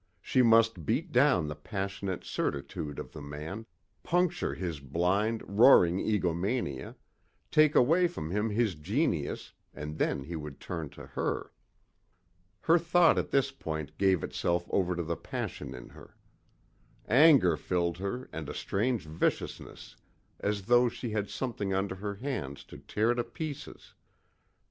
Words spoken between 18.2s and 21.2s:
and a strange viciousness as though she